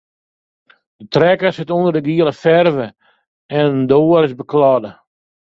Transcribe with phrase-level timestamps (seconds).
[1.01, 2.87] In trekker sit ûnder de giele ferve
[3.57, 4.91] en in doar is bekladde.